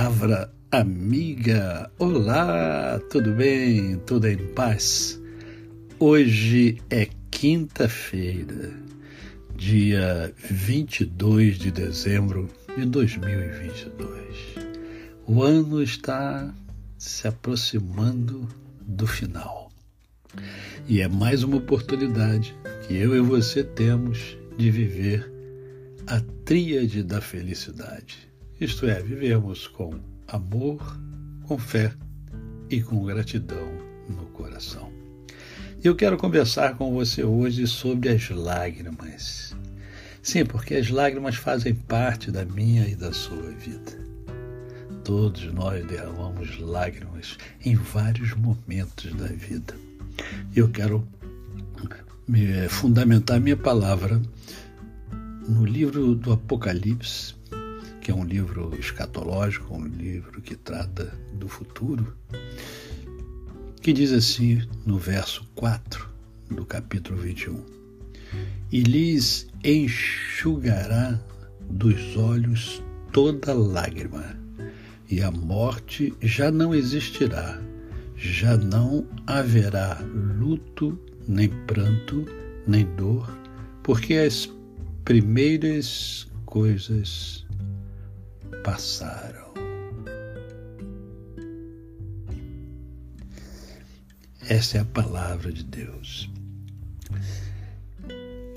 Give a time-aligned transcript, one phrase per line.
[0.00, 1.92] Palavra amiga.
[1.98, 3.98] Olá, tudo bem?
[4.06, 5.20] Tudo em paz?
[5.98, 8.72] Hoje é quinta-feira,
[9.54, 14.16] dia 22 de dezembro de 2022.
[15.26, 16.50] O ano está
[16.96, 18.48] se aproximando
[18.80, 19.70] do final.
[20.88, 22.56] E é mais uma oportunidade
[22.88, 25.30] que eu e você temos de viver
[26.06, 28.29] a tríade da felicidade
[28.60, 31.00] isto é, vivemos com amor,
[31.46, 31.92] com fé
[32.68, 33.72] e com gratidão
[34.08, 34.92] no coração.
[35.82, 39.56] Eu quero conversar com você hoje sobre as lágrimas.
[40.22, 43.98] Sim, porque as lágrimas fazem parte da minha e da sua vida.
[45.04, 49.74] Todos nós derramamos lágrimas em vários momentos da vida.
[50.54, 51.08] Eu quero
[52.28, 54.20] me fundamentar minha palavra
[55.48, 57.34] no livro do Apocalipse,
[58.10, 62.16] é um livro escatológico, um livro que trata do futuro,
[63.80, 66.08] que diz assim no verso 4
[66.50, 67.64] do capítulo 21:
[68.72, 71.20] E lhes enxugará
[71.70, 74.36] dos olhos toda lágrima,
[75.08, 77.60] e a morte já não existirá,
[78.16, 80.00] já não haverá
[80.36, 82.26] luto, nem pranto,
[82.66, 83.30] nem dor,
[83.84, 84.50] porque as
[85.04, 87.46] primeiras coisas
[88.64, 89.50] passaram.
[94.48, 96.30] Essa é a palavra de Deus.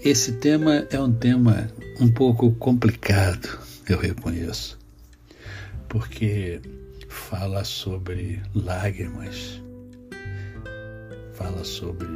[0.04, 4.78] Esse tema é um tema um pouco complicado, eu reconheço,
[5.88, 6.60] porque
[7.08, 9.62] fala sobre lágrimas,
[11.34, 12.08] fala sobre,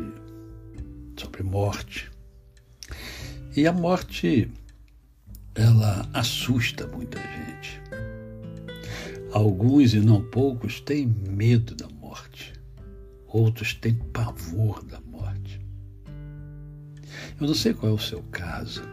[1.16, 2.11] sobre morte.
[3.55, 4.52] E a morte
[5.58, 7.81] ela assusta muita gente.
[9.32, 12.54] Alguns e não poucos têm medo da morte,
[13.27, 15.59] outros têm pavor da morte.
[17.39, 18.83] Eu não sei qual é o seu caso,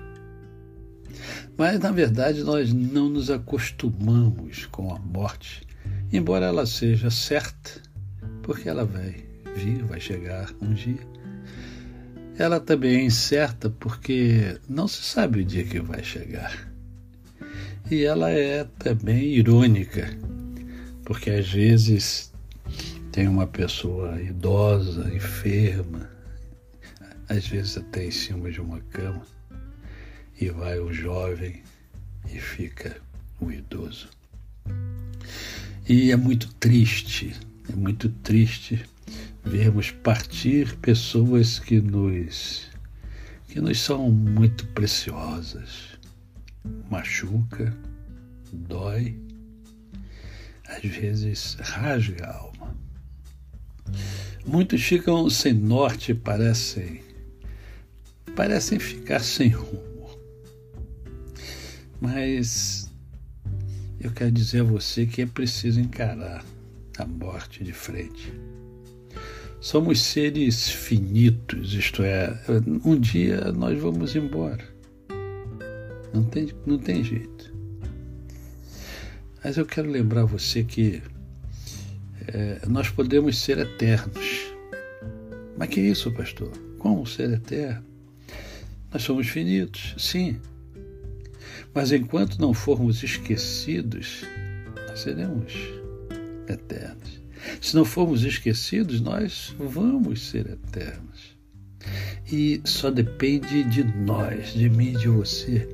[1.56, 5.62] mas na verdade nós não nos acostumamos com a morte,
[6.12, 7.82] embora ela seja certa,
[8.42, 9.24] porque ela vai
[9.54, 11.13] vir, vai chegar um dia
[12.38, 16.68] ela também é incerta porque não se sabe o dia que vai chegar.
[17.90, 20.08] E ela é também irônica,
[21.04, 22.32] porque às vezes
[23.12, 26.10] tem uma pessoa idosa, enferma,
[27.28, 29.22] às vezes até em cima de uma cama,
[30.40, 31.62] e vai o jovem
[32.32, 32.96] e fica
[33.40, 34.08] o idoso.
[35.88, 37.36] E é muito triste,
[37.70, 38.84] é muito triste
[39.44, 42.70] vermos partir pessoas que nos
[43.48, 45.98] que nos são muito preciosas.
[46.90, 47.76] Machuca,
[48.52, 49.16] dói,
[50.66, 52.76] às vezes rasga a alma.
[54.46, 57.02] Muitos ficam sem norte, parecem
[58.34, 60.18] parecem ficar sem rumo.
[62.00, 62.90] Mas
[64.00, 66.44] eu quero dizer a você que é preciso encarar
[66.98, 68.32] a morte de frente.
[69.64, 72.38] Somos seres finitos, isto é,
[72.84, 74.62] um dia nós vamos embora.
[76.12, 77.50] Não tem, não tem jeito.
[79.42, 81.02] Mas eu quero lembrar você que
[82.28, 84.52] é, nós podemos ser eternos.
[85.56, 86.52] Mas que isso, pastor?
[86.78, 87.86] Como ser eterno?
[88.92, 90.38] Nós somos finitos, sim.
[91.72, 94.26] Mas enquanto não formos esquecidos,
[94.90, 95.83] nós seremos.
[97.64, 101.34] Se não formos esquecidos, nós vamos ser eternos.
[102.30, 105.66] E só depende de nós, de mim de você,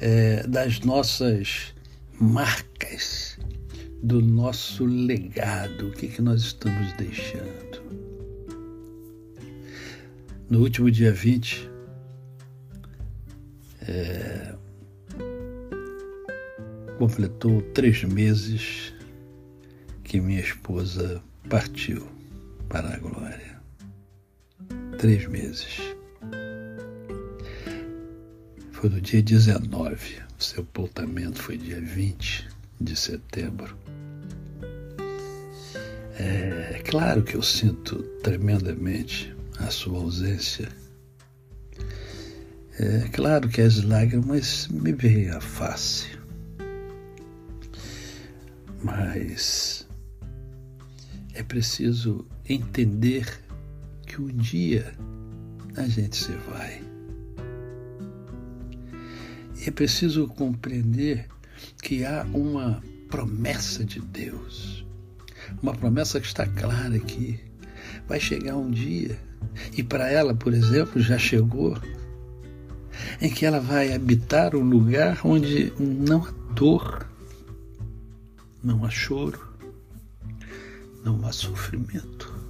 [0.00, 1.74] é, das nossas
[2.18, 3.38] marcas,
[4.02, 7.82] do nosso legado, o que, que nós estamos deixando.
[10.48, 11.70] No último dia 20,
[13.86, 14.54] é,
[16.96, 18.94] completou três meses
[20.10, 22.04] que minha esposa partiu
[22.68, 23.62] para a glória.
[24.98, 25.78] Três meses.
[28.72, 32.48] Foi no dia 19, o sepultamento foi dia 20
[32.80, 33.78] de setembro.
[36.18, 40.68] É claro que eu sinto tremendamente a sua ausência.
[42.80, 46.08] É claro que as lágrimas me veem à face.
[48.82, 49.88] Mas
[51.40, 53.26] é preciso entender
[54.06, 54.94] que um dia
[55.74, 56.82] a gente se vai.
[59.58, 61.26] E é preciso compreender
[61.82, 64.84] que há uma promessa de Deus.
[65.62, 67.40] Uma promessa que está clara aqui.
[68.06, 69.18] Vai chegar um dia,
[69.74, 71.74] e para ela, por exemplo, já chegou,
[73.18, 77.06] em que ela vai habitar um lugar onde não há dor,
[78.62, 79.49] não há choro,
[81.04, 82.40] não há sofrimento.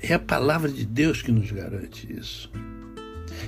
[0.00, 2.50] É a palavra de Deus que nos garante isso.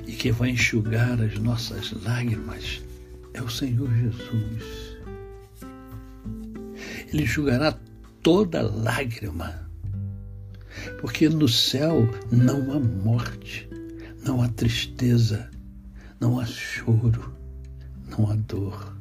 [0.06, 2.82] E que vai enxugar as nossas lágrimas
[3.32, 4.96] é o Senhor Jesus.
[7.12, 7.76] Ele enxugará
[8.22, 9.68] toda lágrima.
[11.00, 13.68] Porque no céu não há morte,
[14.24, 15.50] não há tristeza,
[16.20, 17.36] não há choro,
[18.08, 18.96] não há dor.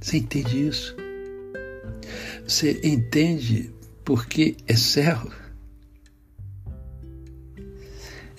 [0.00, 0.96] Você entende isso?
[2.46, 3.72] Você entende
[4.04, 5.30] porque é céu?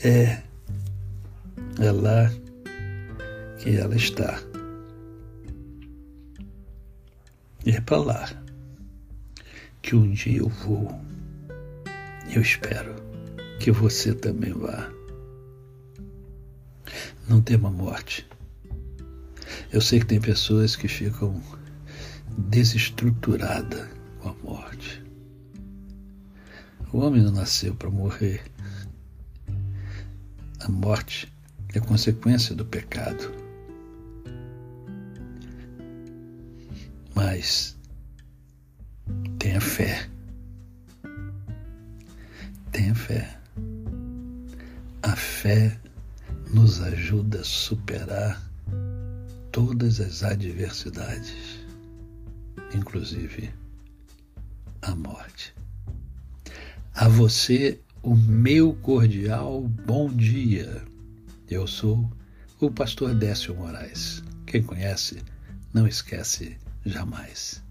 [0.04, 0.42] É,
[1.80, 2.32] é lá
[3.60, 4.40] que ela está.
[7.66, 8.44] E é para lá
[9.82, 10.90] que um dia eu vou.
[12.34, 12.96] Eu espero
[13.60, 14.90] que você também vá.
[17.28, 18.26] Não tema morte.
[19.72, 21.44] Eu sei que tem pessoas que ficam
[22.38, 23.86] desestruturadas
[24.20, 25.04] com a morte.
[26.94, 28.42] O homem não nasceu para morrer.
[30.62, 31.32] A morte
[31.74, 33.30] é consequência do pecado.
[37.14, 37.78] Mas
[39.38, 40.08] tenha fé.
[42.72, 43.38] Tenha fé.
[45.04, 45.78] A fé
[46.54, 48.47] nos ajuda a superar
[49.58, 51.66] todas as adversidades,
[52.76, 53.50] inclusive
[54.84, 55.52] a morte.
[56.94, 60.84] A você o meu cordial bom dia.
[61.50, 62.08] Eu sou
[62.60, 64.22] o pastor Décio Moraes.
[64.46, 65.24] Quem conhece,
[65.74, 66.56] não esquece
[66.86, 67.64] jamais.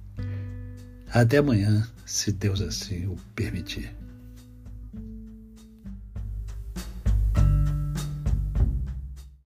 [1.13, 3.95] Até amanhã, se Deus assim o permitir.